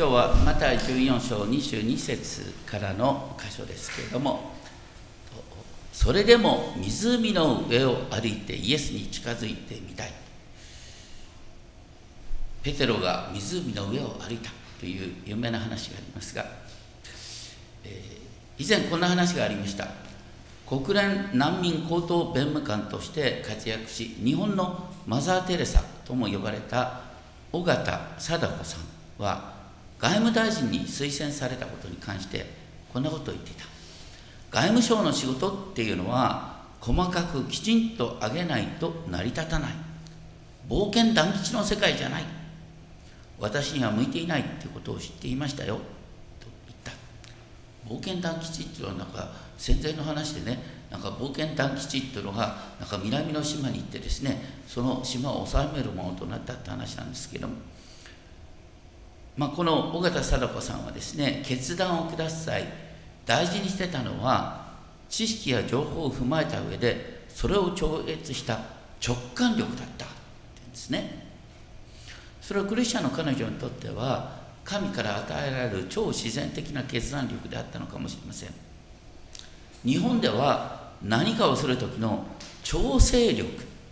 [0.00, 4.52] 今日はまた14章22節からの箇所ですけれども
[5.92, 10.12] それでも湖の上を歩いてイエスに近づいてみたい。
[12.62, 14.50] ペテロが湖の上を歩いた
[14.80, 16.46] という有名な話がありますが、
[17.84, 19.86] えー、以前こんな話がありました。
[20.66, 27.02] 国連難民高等弁務官として活躍し日本のマザー・テレサとも呼ばれた
[27.52, 29.59] 尾形貞子さんは
[30.00, 32.46] 外務大臣に推薦されたことに関して
[32.92, 33.64] こんなことを言っていた。
[34.50, 39.72] 外務省の仕事っていうのは細かくきちんと上げないと成り立たない。
[40.68, 42.24] 冒険団吉の世界じゃない。
[43.38, 45.76] 私には向いていないっていうことを知っていましたよ。
[45.76, 46.92] と言った。
[47.86, 50.58] 冒険団吉っていうのはなんか戦前の話でね
[50.90, 57.54] なんか冒険団吉っていうのがなんか南の島に行ってですねその島を治めるものとなったって話なんですけども。
[59.36, 62.66] まあ、この尾形貞子さんはですね決断を下す際
[63.24, 64.70] 大事にしてたのは
[65.08, 68.60] 知識や情報を踏まえた上でそれを超越した
[69.06, 70.08] 直感力だったっ
[70.70, 71.30] んですね。
[72.40, 78.50] それはクリスチャンの彼女にとっては神から与えられる超自然的な決断力であったのかもしれません。
[79.84, 82.24] 日本では何かをする時の
[82.62, 83.48] 調整力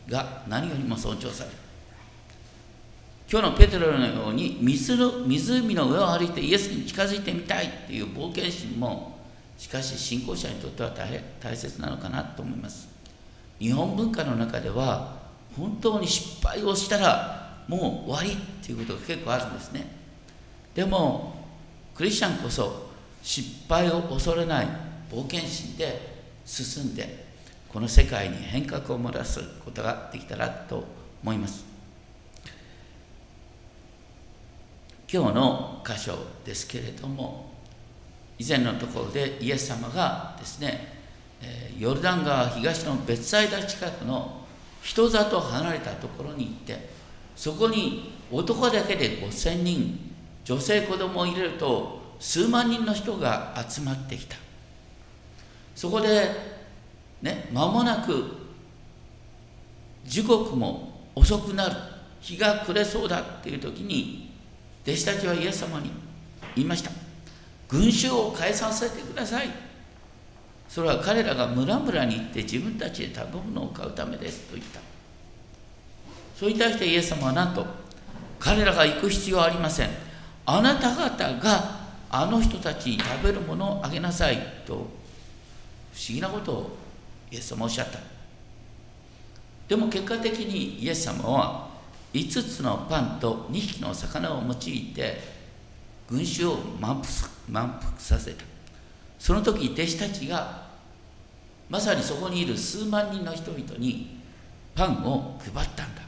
[0.08, 1.56] が何よりも尊重される。
[3.30, 9.18] 今日のペテロのように水の湖の上を歩いてイエスに近づいてみたいっていう冒険心も
[9.58, 12.88] しかし信仰者にとっては大変大切なのかなと思います。
[13.58, 15.18] 日本文化の中では
[15.54, 19.86] 本当に失敗をしたらもう終わりっていうことが結構あるんですね。
[20.74, 21.34] でも
[21.94, 22.88] クリスチャンこそ
[23.22, 24.66] 失敗を恐れない
[25.12, 27.26] 冒険心で進んで
[27.68, 30.82] この世界に変革をもたらすことができたらと
[31.22, 31.67] 思います。
[35.10, 36.14] 今日の箇所
[36.44, 37.50] ですけれども
[38.38, 40.98] 以前のところでイエス様がですね
[41.78, 44.42] ヨルダン川東の別サイダ近くの
[44.82, 46.88] 人里離れたところに行って
[47.34, 49.98] そこに男だけで5000人
[50.44, 54.36] 女性子供を入れると数万人の人が集まってきた。
[55.74, 56.28] そこで
[57.22, 58.24] ね間もなく
[60.04, 61.76] 時刻も遅くなる
[62.20, 64.27] 日が暮れそうだっていう時に
[64.88, 65.90] 弟子たちはイエス様に
[66.56, 66.90] 言いました。
[67.68, 69.50] 群衆を解散させてください。
[70.66, 74.48] それは彼らが村々に行って自分たちで食べ物を買うためです。
[74.48, 74.80] と言った。
[76.34, 77.66] それに対してイエス様は何と
[78.38, 79.90] 彼らが行く必要はありません。
[80.46, 84.38] あなた方があの人たちに食べるものをあげなさい。
[84.64, 84.86] と不思
[86.08, 86.78] 議なことを
[87.30, 87.98] イエス様はおっしゃった。
[89.68, 91.67] でも結果的にイエス様は
[92.12, 94.54] 5つのパンと2匹の魚を用い
[94.94, 95.20] て
[96.08, 98.44] 群衆を満腹満腹させた。
[99.18, 100.68] その時弟子たちが
[101.68, 104.18] まさにそこにいる数万人の人々に
[104.74, 106.02] パンを配ったんだ。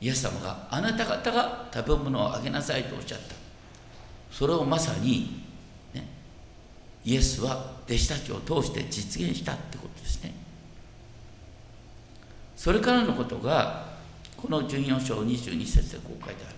[0.00, 3.34] イエス様があなた方が食べ物をあげなさいとおっしゃった。
[4.30, 5.42] それをまさに、
[5.94, 6.06] ね、
[7.04, 10.45] イエスは弟子たちを通して実現したってことですね。
[12.56, 13.84] それからのことが
[14.36, 16.56] この14章22節でこう書いてある。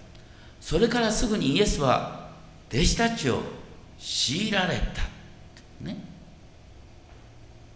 [0.61, 2.31] それからすぐにイエスは
[2.73, 3.43] 弟子たちを
[3.99, 5.03] 強いられた。
[5.85, 5.97] ね。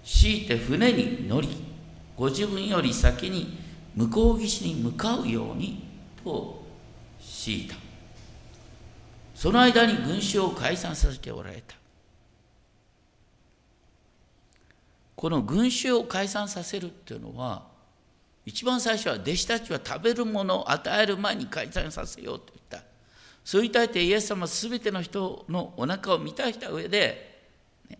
[0.04, 1.48] 強いて船に乗り
[2.16, 3.58] ご自分より先に
[3.94, 5.84] 向こう岸に向かうように
[6.22, 6.62] と
[7.20, 7.74] 強いた。
[9.34, 11.74] その間に群衆を解散させておられた。
[15.16, 17.71] この群衆を解散させるっていうのは
[18.44, 22.82] 一番最初は弟子たちは食べるものを与える前に解散させようと言った。
[23.44, 27.42] それに対してイエス様は全ての人のお腹を満たした上で、
[27.88, 27.98] ね、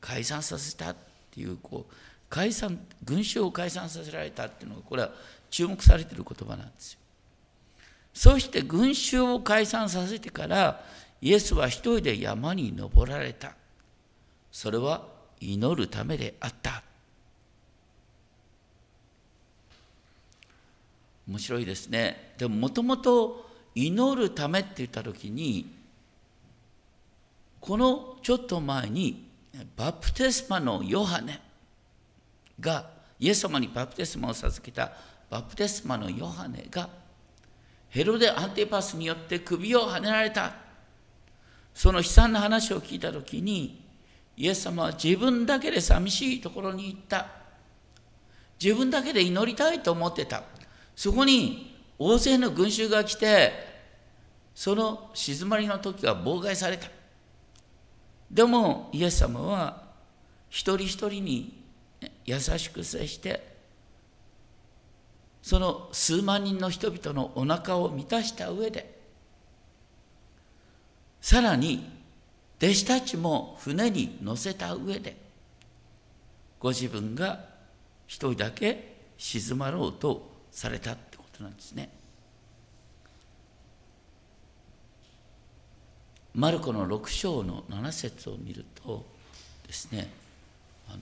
[0.00, 0.96] 解散させたっ
[1.30, 1.94] ていうこう
[2.28, 5.10] 解散群衆を解散させられたっていうのがこれは
[5.50, 6.98] 注目されている言葉なんですよ。
[8.12, 10.82] そして群衆を解散させてから
[11.20, 13.54] イエスは一人で山に登られた。
[14.50, 15.06] それは
[15.40, 16.82] 祈るためであった。
[21.28, 22.32] 面白いですね。
[22.38, 25.74] でももともと祈るためって言った時に
[27.60, 29.28] このちょっと前に
[29.76, 31.40] バプテスマのヨハネ
[32.58, 32.90] が
[33.20, 34.92] イエス様にバプテスマを授けた
[35.28, 36.88] バプテスマのヨハネが
[37.90, 40.54] ヘロデ・アンティパスによって首をはねられた。
[41.74, 43.80] その悲惨な話を聞いた時に
[44.36, 47.26] イエス様は自分だけで寂しいところに行った。
[48.62, 50.42] 自分だけで祈りたいと思ってた。
[50.98, 53.52] そこに大勢の群衆が来て
[54.52, 56.88] その静まりの時は妨害された。
[58.28, 59.84] でもイエス様は
[60.48, 61.62] 一人一人に
[62.24, 63.46] 優しく接して
[65.40, 68.98] その数万人の人々のお腹を満たした上で
[71.20, 71.88] さらに
[72.60, 75.16] 弟子たちも船に乗せた上で
[76.58, 77.44] ご自分が
[78.08, 81.90] 一人だけ静まろうとされたってことなんですね。
[86.34, 89.04] マルコの6章の7節を見ると
[89.66, 90.08] ですね
[90.88, 90.98] あの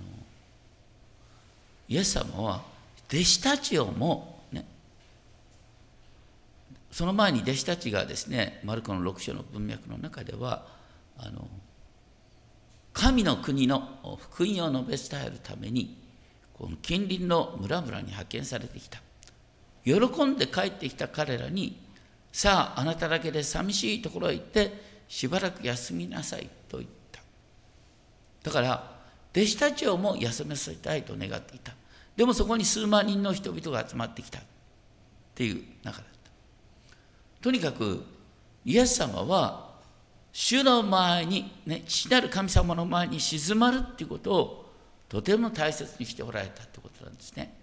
[1.88, 2.62] イエス様は
[3.08, 4.64] 弟子たちをもね
[6.90, 10.66] その前に弟子たちがですねマルコの6章の文脈の中では
[11.18, 11.46] あの
[12.94, 15.98] 神の国の福音を述べ伝えるために
[16.54, 19.02] この近隣の村々に派遣されてきた
[19.86, 21.80] 喜んで帰ってきた彼らに
[22.32, 24.72] さああなただけで寂しいところへ行って
[25.08, 27.22] しばらく休みなさいと言った。
[28.42, 28.96] だから
[29.32, 31.72] 弟子たちをも休ませたいと願っていた。
[32.16, 34.40] でもそこに数万人の人々が集まってきた。
[34.40, 34.42] っ
[35.34, 37.42] ていう中だった。
[37.42, 38.02] とにかく
[38.64, 39.76] イエス様は
[40.32, 44.72] 主の前に、ね、父なる神様の前に静まるっていうことを
[45.08, 47.54] とても大切にしておられたってことなんですね。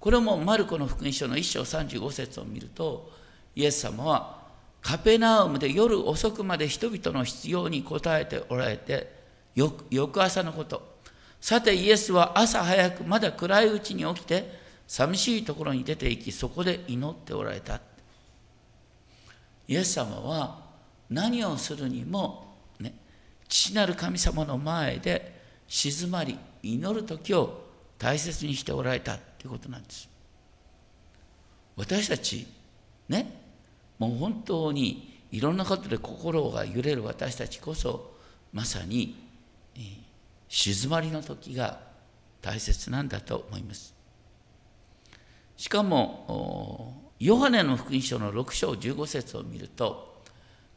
[0.00, 3.12] これもマルコの福音書の1章35節を見ると
[3.54, 4.40] イエス様は
[4.80, 9.12] カペナウムで夜遅くまで人々の必要に応えておられて
[9.54, 10.98] 翌朝のこと。
[11.40, 17.80] さてイエスは朝早くまだ暗いうちに起きて寂しいところに出て行きそこで祈っておられた。
[19.68, 20.62] イエス様は
[21.10, 22.94] 何をするにも、ね、
[23.48, 27.69] 父なる神様の前で静まり祈る時を
[28.00, 30.08] 大切にしておられたということなんです
[31.76, 32.46] 私たち
[33.08, 33.40] ね
[33.98, 38.10] もう本当にいろんなことで心が揺れる私たちこそ
[38.52, 39.14] まさに、
[39.76, 39.82] えー、
[40.48, 41.78] 静まりの時が
[42.40, 43.94] 大切なんだと思います。
[45.56, 50.22] しかもヨハネの福音書の6章15節を見ると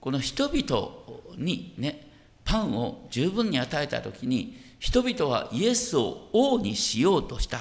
[0.01, 0.91] この人々
[1.37, 2.11] にね
[2.43, 7.57] パンを十分に与えた時に人々はイエスを王にしようとした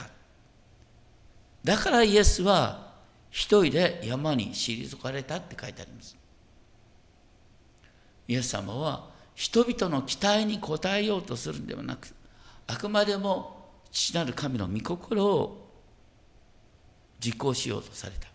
[1.62, 2.94] だからイエスは
[3.30, 6.16] 一人で山に退かれたって書いてあります。
[8.26, 12.08] イエス様は人々の期待に応えようとするんではなく、
[12.66, 15.70] あくまでも父なる神の御心を
[17.20, 18.26] 実行しようとされた。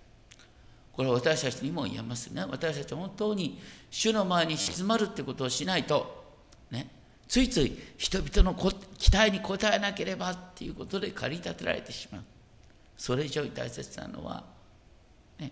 [0.93, 2.45] これは私たちにも言えますね。
[2.49, 3.61] 私たちは本当に
[3.91, 6.23] 主の前に静まるってことをしないと、
[6.71, 6.96] ね、
[7.27, 8.55] ついつい人々の
[8.97, 12.21] 期待に応えなければっていうことで駆り立てられてしまう。
[12.97, 14.43] それ以上に大切なのは、
[15.39, 15.51] ね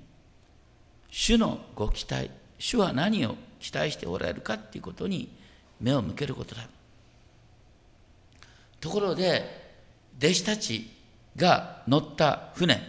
[1.12, 5.30] 主のご期待主は何を期待しておられるかっていうことに
[5.80, 6.68] 目を向けることだ
[8.80, 9.44] ところで
[10.18, 10.89] 弟子たち
[11.36, 12.81] が乗った船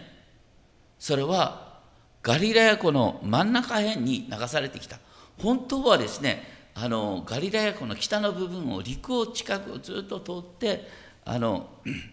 [0.99, 1.79] それは
[2.21, 4.99] ガリラヤ湖の真ん中辺に流されてきた
[5.37, 10.87] 本当はですねあのガリラヤ湖の北の部分を陸を近くをずっと通って
[11.25, 11.71] あの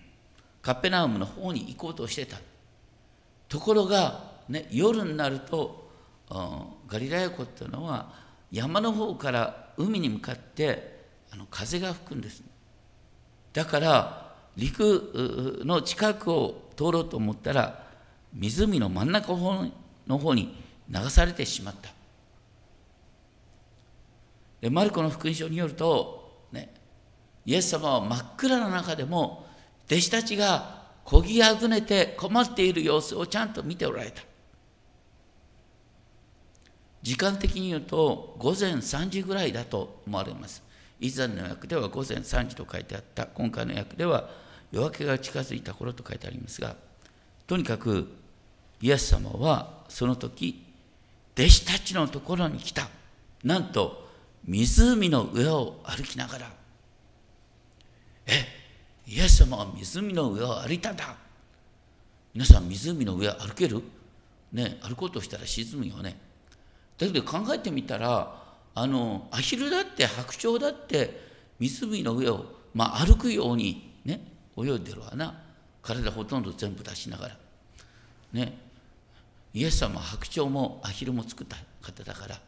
[0.62, 2.38] カペナウムの方に行こうとしてた。
[3.46, 5.90] ところが、ね、夜になると
[6.88, 8.14] ガリラヤ湖っていうのは
[8.50, 12.42] 山の方から海に向かってあの風が吹くんです。
[13.52, 17.84] だから陸の近くを通ろうと思ったら
[18.32, 19.34] 湖の真ん中
[20.06, 20.56] の方に
[20.88, 21.90] 流されてしまった。
[24.70, 26.72] マルコの福音書によると、ね、
[27.44, 29.46] イエス様は真っ暗な中でも
[29.86, 34.22] 弟子たちがこぎあぐねて困っている様子をちゃんと見ておられた
[37.02, 40.62] 時間的に言うと午前3時ぐらいだと思われます。
[41.00, 44.30] 以前の訳では午前3時と書いてあった、今回の訳では
[44.72, 46.76] 夜明けが近づいた頃と書いてありますが、
[47.46, 48.08] とにかく
[48.80, 50.64] イエス様はその時、
[51.36, 52.88] 弟子たちのところに来た。
[53.42, 54.03] なんと
[54.46, 56.50] 湖の上を歩きながら、
[58.26, 58.44] え、
[59.06, 61.14] イエス様は湖の上を歩いたんだ。
[62.32, 63.82] 皆さん湖の上歩ける？
[64.52, 66.16] ね、歩こうとしたら沈むよね。
[66.98, 68.42] だけど考えてみたら
[68.74, 71.20] あのアヒルだって白鳥だって
[71.58, 74.20] 湖の上を、まあ、歩くようにね
[74.56, 75.34] 泳いでるわな
[75.82, 77.36] 体ほとんど全部出しながら
[78.32, 78.56] ね
[79.52, 82.40] イエス様は白鳥もアヒルも作った方だから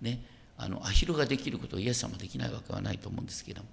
[0.00, 0.20] ね
[0.62, 3.68] あのアヒルができることをイエス様できないわけはないと思うんですけども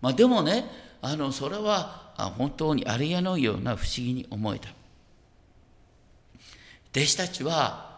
[0.00, 0.64] まあでもね
[1.02, 4.68] あのそれは本当にありえのような不思議に思えた
[6.92, 7.90] 弟子たちは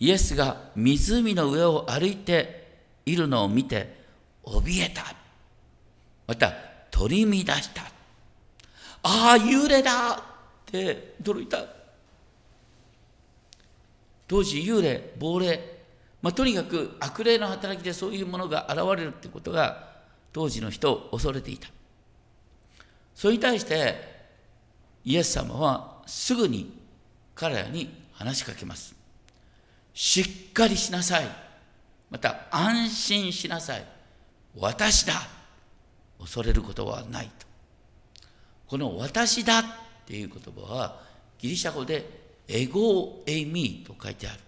[0.00, 2.68] イエスが湖の上を歩いて
[3.04, 3.98] いるのを見て
[4.44, 5.14] 怯えた。
[6.26, 6.52] また
[6.90, 7.82] 取り乱した。
[9.02, 10.20] ああ、幽霊だっ
[10.66, 11.64] て驚いた。
[14.26, 15.77] 当時幽霊、亡霊、
[16.20, 19.88] まあ、とにかく悪霊の働きでそういうものが現れるってことが
[20.32, 21.68] 当時の人を恐れていた。
[23.14, 24.18] それに対して
[25.04, 26.72] イエス様はすぐに
[27.34, 28.94] 彼らに話しかけます。
[29.94, 30.20] し
[30.50, 31.26] っかりしなさい。
[32.10, 33.84] また安心しなさい。
[34.56, 35.14] 私だ。
[36.18, 37.46] 恐れることはないと。
[38.66, 39.64] この私だっ
[40.06, 41.00] ていう言葉は
[41.38, 42.08] ギリシャ語で
[42.48, 44.40] エゴエミーと書いてある。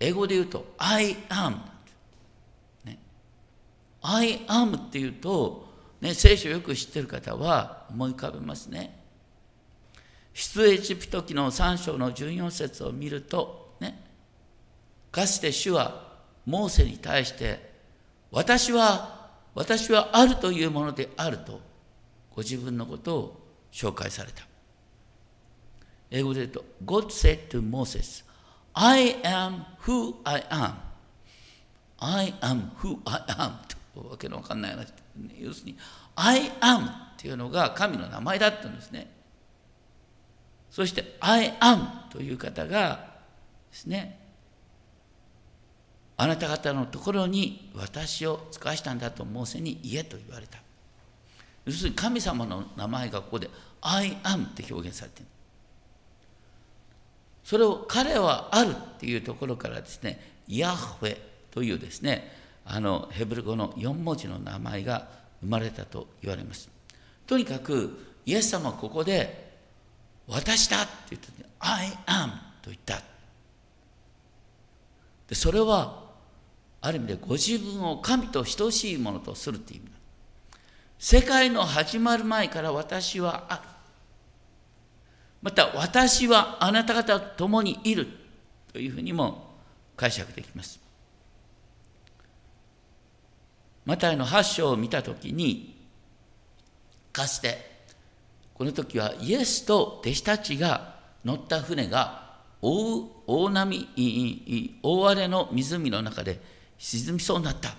[0.00, 1.56] 英語で言うと I am、
[2.84, 2.98] ね。
[4.02, 5.68] I am っていうと、
[6.00, 8.96] ね、聖書よく知ってる方は思い浮かべますね。
[10.32, 14.00] 出エジプト記の3章の14節を見ると、ね、
[15.10, 16.08] かつて主は
[16.46, 17.68] モーセに対して、
[18.30, 21.60] 私は、私はあるというものであると、
[22.34, 23.40] ご自分のことを
[23.72, 24.46] 紹介された。
[26.10, 28.24] 英語で言うと、God said to Moses,
[28.80, 30.74] I am who I am.
[31.98, 33.52] I am who I am.
[33.92, 34.92] とわけのわかんない話。
[35.40, 35.78] 要するに、
[36.14, 39.10] I am っていうのが神の名前だったんですね。
[40.70, 43.16] そして I am という方が
[43.72, 44.16] ですね、
[46.16, 50.58] あなた方のところに私を使わしたんだとモーセに言えと言われた。
[51.64, 55.30] 要するに神様の名前がここで I am って表現されている。
[57.48, 61.16] それを彼はあるっていうところからですね、ヤッフェ
[61.50, 62.30] というですね、
[62.66, 65.08] あのヘブル語の4文字の名前が
[65.40, 66.68] 生まれたと言われます。
[67.26, 69.56] とにかくイエス様はここで
[70.26, 72.28] 私だって言った時に I am
[72.60, 73.00] と言った。
[75.26, 76.02] でそれは
[76.82, 79.92] ある意味でご自分を神と等しいものとするという意味だ。
[80.98, 83.77] 世界の始まる前から私はある。
[85.42, 88.06] また私はあなた方と共にいる
[88.72, 89.48] というふうにも
[89.96, 90.80] 解釈できます。
[93.84, 95.74] マタイの8章を見たときに
[97.12, 97.78] かつて
[98.52, 102.28] この時はイエスと弟子たちが乗った船が
[102.60, 103.88] 大大波
[104.82, 106.40] 大荒れの湖の中で
[106.78, 107.74] 沈みそうになった。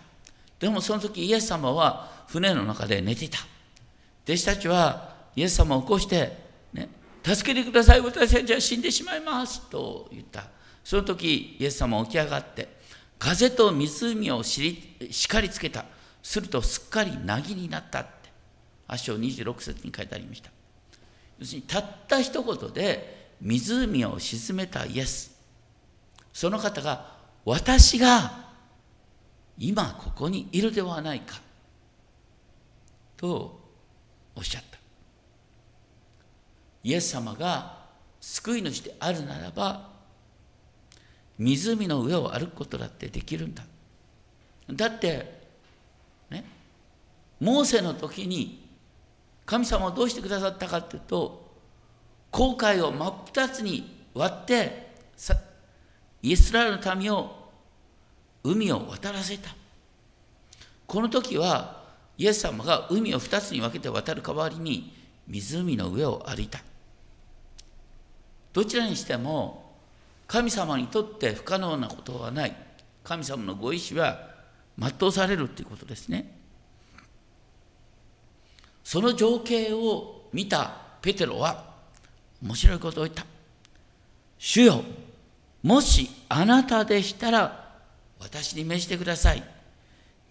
[0.60, 3.40] でもその時イエス様は船の中で寝ていた。
[4.26, 6.49] 弟子たちはイエス様を起こして、
[7.24, 10.48] 助けてください私たちは死んでしまいますと言った。
[10.84, 12.68] その時イエス様起き上がって
[13.20, 15.86] 風と湖をしり叱りつけた。
[16.22, 18.30] するとすっかりなぎになったって。
[18.88, 20.50] 8章26節に書いてありました。
[21.40, 25.38] 要するにたった一言で湖を沈めたイエス。
[26.34, 28.50] その方が私が
[29.58, 31.40] 今ここにいるではないか
[33.18, 33.60] と
[34.36, 34.69] おっしゃった。
[36.84, 37.78] イエス様が
[38.22, 39.90] 救い主であるならば
[41.38, 43.64] 湖の上を歩くことだってできるんだ。
[44.72, 45.40] だって
[46.30, 46.44] ね
[47.40, 48.68] モーセの時に
[49.46, 51.50] 神様はどうしてくださったかっていうと
[52.30, 54.90] 航海を真っ二つに割って
[56.22, 57.50] イスラエルの民を
[58.44, 59.56] 海を渡らせた。
[60.86, 61.84] この時は
[62.18, 64.94] イエス様が海を二つに分けて渡る代わりに
[65.28, 66.60] 湖の上を歩いた。
[68.54, 69.76] どちらにしても
[70.28, 72.56] 神様にとって不可能なことはない
[73.04, 74.30] 神様のご意志は
[74.78, 76.40] 全うされるということですね
[78.84, 81.70] その情景を見たペテロは
[82.42, 83.26] 面白いことを言った。
[84.38, 84.84] 主よ、
[85.62, 87.70] もしあなたでしたら
[88.20, 89.44] 私に召してください。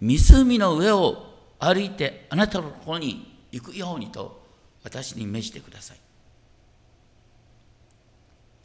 [0.01, 1.25] 湖の上を
[1.59, 4.41] 歩いてあなたのところに行くようにと
[4.83, 5.97] 私に召してください。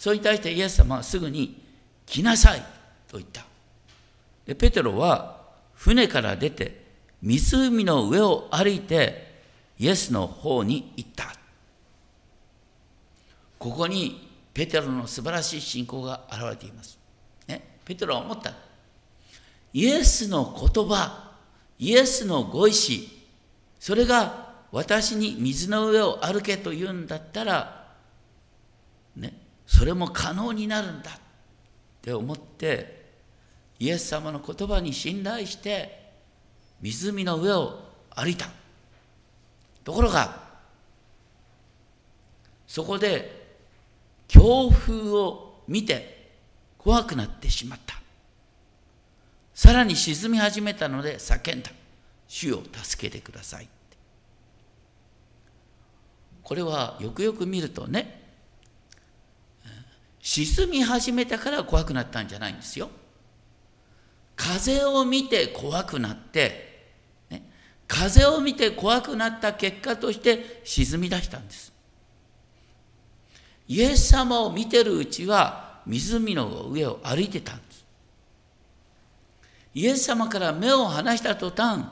[0.05, 1.63] それに対してイエス様はすぐに
[2.05, 2.61] 来なさい
[3.09, 3.47] と言った。
[4.45, 5.41] でペテロは
[5.73, 6.85] 船から出て
[7.23, 9.33] 湖の上を歩いて
[9.79, 11.35] イエスの方に行った。
[13.59, 16.99] ここにペテロの素晴らしい信仰が現れています。
[17.49, 18.53] ね、ペテロは思った。
[19.73, 21.33] イエスの言葉、
[21.79, 23.09] イエスのご意志、
[23.81, 27.87] それが私に水の上を歩けと言うんだったら、
[29.17, 31.15] ね、それも可能になるんだっ
[32.03, 33.05] て思って、
[33.79, 36.11] イエス様の言葉に信頼して、
[36.81, 37.81] 湖の上を
[38.11, 38.49] 歩いた。
[39.85, 40.43] ところが
[42.67, 43.45] そこで
[44.29, 46.33] 強風を見て
[46.79, 47.95] 怖くなってしまった
[49.55, 51.71] さらに沈み始めたので叫んだ。
[52.27, 53.69] 主を助けてください。
[56.43, 58.24] これはよくよく見るとね、
[60.25, 62.89] 沈み始めたから怖くなったんじゃないんですよ。
[64.35, 66.95] 風を見て怖くなって、
[67.29, 67.43] ね、
[67.87, 71.75] 風を見て怖くなった結果として沈み出したんです。
[73.69, 77.85] イエス様を見てるうちは湖の上を歩いてたんです。
[79.75, 81.85] イエス様から目を離した途端、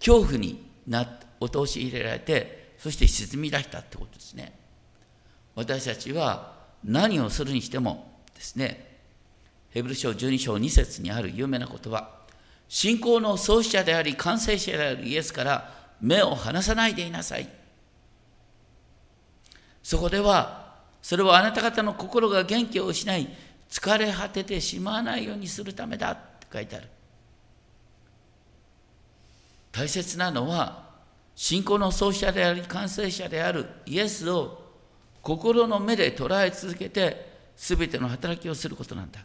[0.00, 4.52] 恐怖になって陥れられて、そして沈み出したってことですね。
[5.54, 8.98] 私たちは何をするにしてもですね、
[9.70, 12.08] ヘブル書12章2節にある有名な言葉、
[12.68, 17.48] 信仰の創始者であり完成者であるイエスから目を離さないでいなさい。
[19.82, 23.28] そこでは、それはあなた方の心が元気を失い、
[23.70, 26.88] 疲れ果ててしまわないようにするためだって書いてある。
[29.72, 30.88] 大切なのは、
[31.34, 34.67] 信仰の創始者であり、完成者であるイエスを
[35.22, 39.20] 心の目で捉え続けて、すべての働きをすることなんだ。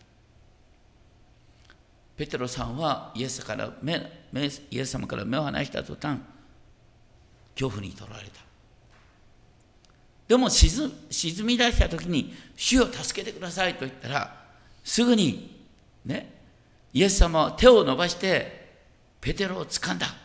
[2.15, 3.95] ペテロさんはイエスから目
[4.69, 6.19] イエス様から目を離した途端、
[7.55, 8.43] 恐怖にとらわれた。
[10.27, 14.45] でも沈沈み出した時に「主を助けてください」と言ったら
[14.83, 15.63] すぐに
[16.05, 16.41] ね
[16.93, 18.79] イエス様は手を伸ばして
[19.19, 20.15] ペテロを掴んだ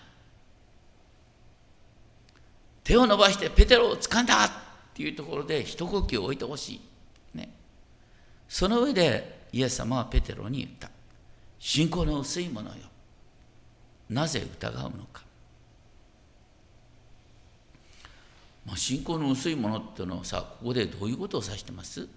[2.84, 4.50] 手を伸ばしてペテロを掴んだ
[4.98, 6.80] っていうところで一呼吸置いてほしい、
[7.38, 7.48] ね、
[8.48, 10.90] その上でイエス様はペテロに言った。
[11.60, 12.76] 信仰の薄いものよ。
[14.10, 15.22] なぜ疑うのか。
[18.66, 22.08] まあ、信仰の薄いものっていうのはさここでどういうことを指してます？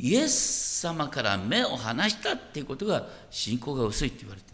[0.00, 4.48] イエス様から目を離したっていうことが信仰が薄いって言われて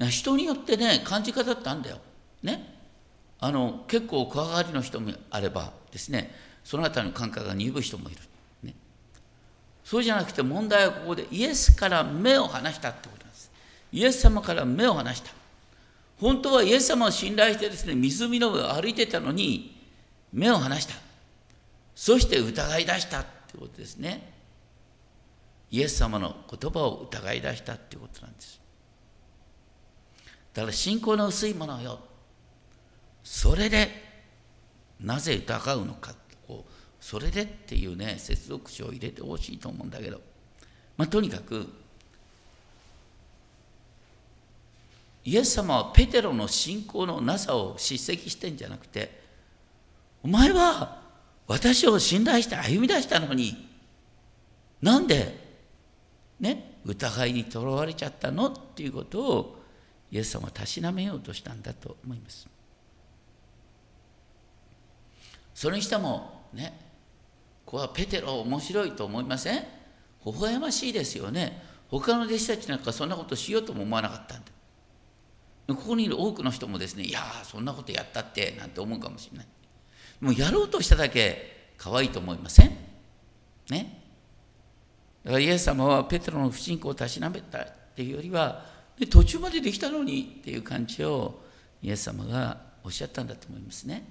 [0.00, 1.98] る人によってね感じ方ってあるんだよ。
[2.42, 2.73] ね。
[3.40, 8.20] あの結構怖がりの人もあればですねその辺りの感覚が鈍い人もいる。
[8.62, 8.74] ね、
[9.84, 13.50] そうじゃなくて問題はここでイエスから目を離したってことなんです。
[13.92, 15.30] イエス様から目を離した。
[16.18, 19.76] 本当はイエス様を信頼してですね、湖の上を歩いてたのに、
[20.32, 20.94] 目を離した。
[21.94, 24.32] そして疑い出したってことですね。
[25.70, 28.60] イエス様の言葉を疑い出したっていうことなんです。
[30.54, 31.98] だから信仰の薄いものよ。
[33.24, 33.88] それで、
[35.00, 36.14] なぜ疑うのか。
[36.46, 40.20] こうそれでっていうね、接続詞を入れてほしいと思うんだけど、
[40.96, 41.66] まあ、とにかく、
[45.24, 49.22] イエス様はペテロの信仰のなさを叱責してんじゃなくて、
[50.22, 51.02] お前は
[51.46, 53.68] 私を信頼して歩み出したのに、
[54.82, 55.42] なんで、
[56.40, 58.48] ね、疑いにとらわれちゃったの？
[58.48, 59.62] っていうことを
[60.10, 62.46] イエス様はたしなめようとしたんだと思います。
[65.54, 66.78] それにしてもね、
[67.64, 69.64] ここはペテロ面白いと思いません？
[70.26, 71.62] 微笑ましいですよね。
[71.88, 74.50] 他の弟子たちなんかそんなことしようとも思わなかったんだ。
[75.68, 79.46] ここにいる多くの人もですねいやそんなことやったってなんて思うかもしれない。
[80.20, 82.76] もうやろうとしただけ可愛いと思いません？
[83.70, 84.02] ね？
[85.24, 88.64] だからイエス様はペテロの不信仰をたしなめたっていうよりは
[88.98, 91.42] で途中までできたのにっていう感じを
[91.82, 94.04] イエス様がおっしゃったんだと思いますね。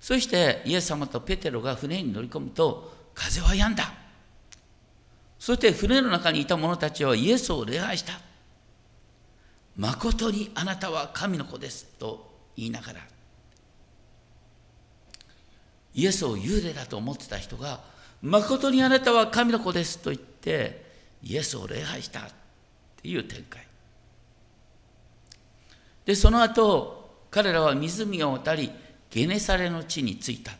[0.00, 3.92] そしてイエス様とペテロが船に乗り込むと風は止んだ。
[5.38, 8.12] そして船の中にいた者たちはイエスを礼拝した
[9.76, 13.00] 誠にあなたは神の子ですと言いながら
[15.94, 17.80] イエスを幽霊だと思ってた人が
[18.20, 20.84] 誠にあなたは神の子ですと言って
[21.22, 22.22] イエスを礼拝したっ
[23.02, 23.66] ていう展開。
[26.04, 28.70] でその後彼らは湖を渡り
[29.10, 30.52] ゲネサレの地に着いた。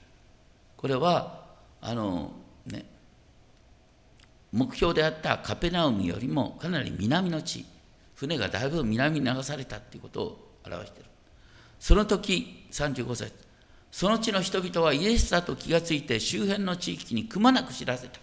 [0.76, 1.44] これは
[1.80, 2.32] あの
[2.66, 2.84] ね
[4.52, 5.38] 目標であった。
[5.38, 7.64] カペナウムよりもかなり南の地
[8.14, 9.76] 船がだいぶ南に流された。
[9.76, 11.10] っていうことを表している。
[11.78, 13.32] その時、35節
[13.90, 18.20] その地の人々はイエスだと気がついて周辺の地域にくまなく知らせた。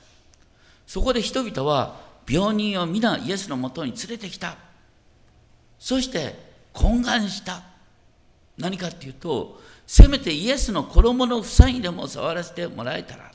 [0.86, 4.58] そこで人々は病人を皆イエスのもとに連れてきた。
[5.80, 6.36] そして
[6.74, 7.64] 懇願した。
[8.58, 13.32] 何かっていうと、せめてイエスの衣の房にでも触らせてもらえたら。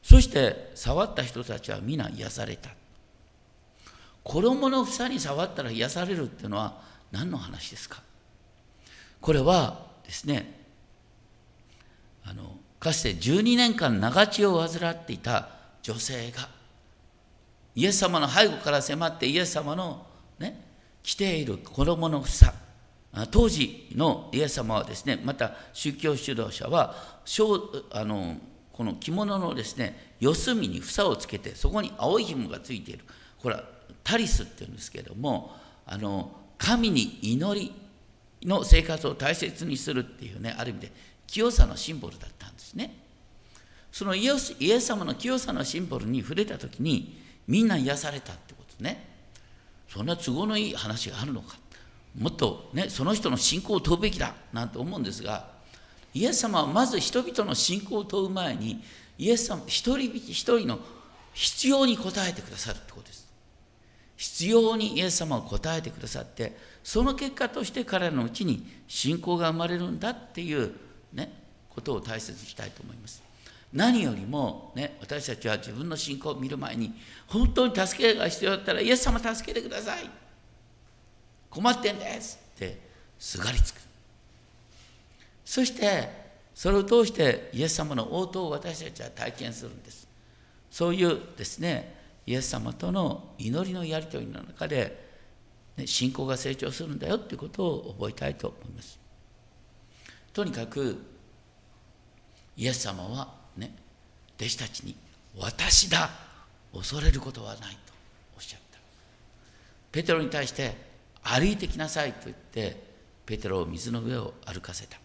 [0.00, 2.70] そして触った人たちは皆癒された。
[4.22, 8.00] 衣の房に触ったら癒されるっていうのは何の話ですか？
[9.20, 10.60] これはですね
[12.24, 15.48] あのかつて12年間長血を患っていた
[15.82, 16.48] 女性が
[17.74, 20.06] イエス様の背後から迫ってイエス様の
[20.38, 20.60] ね
[21.02, 22.52] 着ている衣の房
[23.30, 26.96] 当時のイエス様はですねまた宗教指導者は
[27.92, 28.36] あの
[28.72, 33.04] この着物のですね四隅に房をつけてそこに青い紐がついている。
[33.40, 33.64] これは
[34.02, 35.54] タリスっていうんですけれども
[35.86, 37.72] あの神に祈り
[38.42, 40.92] の生活を大切にするっていうねある意味で
[41.26, 42.96] 清さのシンボルだったんですね。
[43.92, 49.14] そのイエスイエス様の清さのシンボルに触れた時にみんな癒されたってことね。
[49.88, 51.56] そんな都合のいい話があるのか
[52.18, 55.48] もっとねその人の信仰を問うべきだなんて思うんですが
[56.12, 58.82] イエス様はまず人々の信仰を問う前に
[59.18, 60.78] イエス様一人一人の
[61.32, 63.24] 必要に応えてくださるってことです。
[64.16, 70.72] 必要にイエス様を答えてくださってその結果として彼らのうちに信仰が生まれるんだっていう
[71.12, 71.32] ね
[71.68, 73.22] ことを大切にしたいと思います。
[73.72, 76.94] 何よりも、ね、私たちは自分の信仰を見る前に
[77.26, 80.08] 本当に助けが必要だったらイエス様助けてください。
[81.54, 82.78] 困ってんですって
[83.18, 83.80] すがりつく。
[85.44, 90.08] そしてそれを通してイエス様の応答を私たちは体験するんです。
[90.70, 91.94] そういうですね
[92.26, 95.00] イエス様との祈りのやり取りの中で、
[95.76, 98.98] ね、信仰が成長するんだよということを覚えたいと思います。
[100.32, 101.00] とにかく
[102.56, 103.76] イエス様はね
[104.36, 104.96] 弟子たちに
[105.38, 106.10] 「私だ
[106.72, 107.92] 恐れることはない」と
[108.36, 108.78] おっしゃった。
[109.92, 110.76] ペテロに対して
[111.24, 112.80] 「歩いてきなさい」と言って
[113.26, 114.98] ペテロを水の上を歩かせた。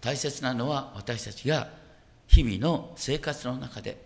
[0.00, 1.70] 大切なのは私たちが
[2.26, 3.96] 日々の生活の中で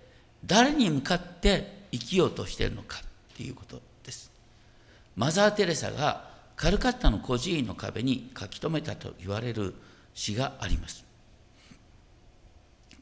[0.45, 4.31] 誰に向かって生きようとしているのかっていうことです。
[5.17, 9.75] マザー・テレサがカルカッタの孤児院の壁に書き留めたと言われる
[10.15, 11.05] 詩があります。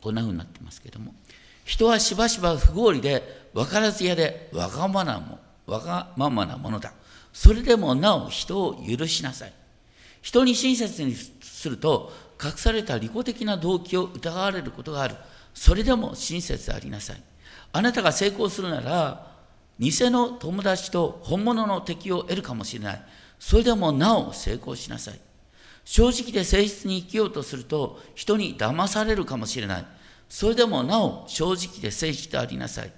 [0.00, 1.14] こんなふうになってますけども
[1.64, 6.92] 人はしばしば不合理で分からず屋でわがままなもわがままなものだ。
[7.32, 9.52] それでもなお人を許しなさい
[10.22, 12.12] 人に親切にすると
[12.42, 15.14] 隠された利己的な動機を疑われることがある。
[15.54, 17.22] それでも親切でありなさい。
[17.72, 19.30] あなたが成功するなら、
[19.78, 23.02] 偽の友達と本物の敵を得るかもしれない。
[23.38, 25.20] それでもなお成功しなさい。
[25.84, 29.86] 正直で誠実に生きようとすると、人に騙されるかもしれない。
[30.28, 32.92] それでもなお正直で誠実でありなさい。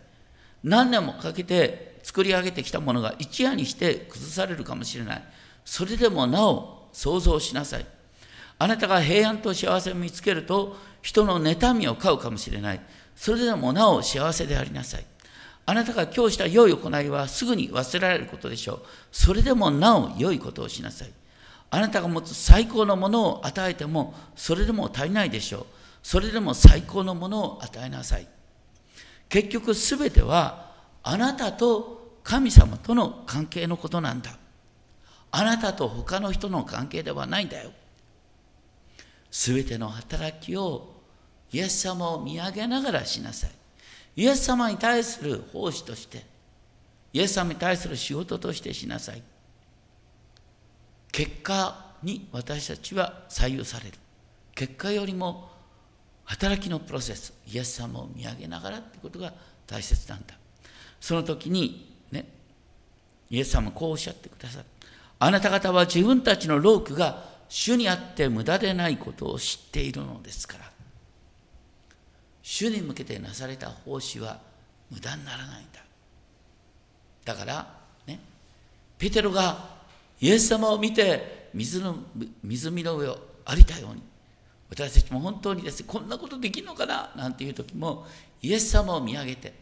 [0.62, 5.24] 何年もかけて作り上げてきたものが一夜にして崩されるかもしれない。
[5.64, 7.86] それでもなお想像しなさい。
[8.58, 12.80] あなたが平安と幸せを見つけると、人の妬みを買うかもしれない。
[13.16, 15.04] それでもなお幸せでありなさい。
[15.64, 18.82] あなたが今日した良い行いはすぐに忘れられることでしょう。
[19.12, 21.12] それでもなお良いことをしなさい。
[21.70, 25.66] あなたが持つ最高のものを与えても、それでも足りないでしょう。
[26.02, 28.26] それでも最高のものを与えなさい。
[29.28, 30.71] 結局すべては、
[31.02, 34.36] あなたと神様との関係のことなんだ。
[35.30, 37.72] あなたと他の人の関係ではないんだよ。
[39.30, 40.92] すべての働きを
[41.50, 43.50] イエス様を見上げながらしなさい。
[44.14, 46.24] イエス様に対する奉仕として、
[47.12, 49.22] イエス様に対する仕事としてしなさい。
[51.10, 53.98] 結果に私たちは左右される。
[54.54, 55.50] 結果よりも
[56.24, 59.32] 働きのプロセス、イエス様を見上げながらということが
[59.66, 60.34] 大切なんだ。
[61.02, 62.24] その時にね、
[63.28, 64.64] イエス様こうおっしゃってくださる。
[65.18, 70.70] あなた方は自分たちの労苦が主にあって無駄でないことを知っているのですから。
[72.44, 74.40] 主に向けてなされた奉仕は
[74.90, 75.80] 無駄にならないんだ。
[77.24, 77.66] だから
[78.06, 78.20] ね
[78.96, 79.70] ペテロが
[80.20, 81.96] イエス様を見て水の
[82.44, 84.02] 湖の上を歩いたように
[84.70, 87.10] 私たちも本当にですねこんなことできるのかな？
[87.16, 88.06] なんていう時も
[88.40, 89.61] イエス様を見上げて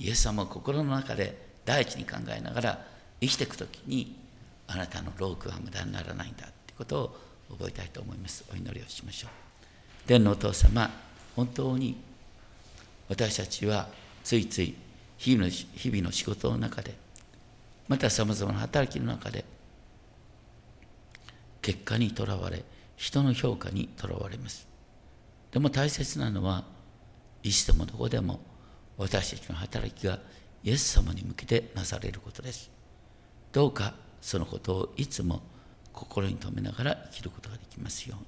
[0.00, 2.86] イエス様を心の中で第一に考えながら
[3.20, 4.16] 生きていく時に
[4.66, 8.44] あなたの労苦は無駄にならないんだことを覚えたいと思います。
[8.50, 9.30] お祈りをしましょう。
[10.08, 10.90] 天のお父様
[11.36, 11.96] 本当に
[13.08, 13.88] 私たちは
[14.24, 14.74] ついつい
[15.18, 16.94] 日々の日々の仕事の中で
[17.86, 19.44] またさまざまな働きの中で
[21.60, 22.64] 結果にとらわれ
[22.96, 24.66] 人の評価にとらわれます。
[25.52, 26.64] でも大切なのは
[27.42, 28.40] いつでもどこでも
[29.00, 30.18] 私たちの働きが
[30.62, 32.70] イエス様に向けてなされることです。
[33.50, 35.40] どうかそのことをいつも
[35.90, 38.26] 心に留めながら生きることができますように。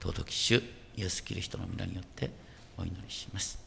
[0.00, 0.62] 尊き主
[0.96, 2.30] イエス・キリストの皆によって
[2.78, 3.61] お祈りします。